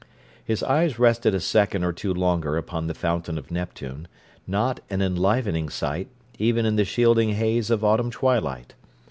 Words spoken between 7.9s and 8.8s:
twilight.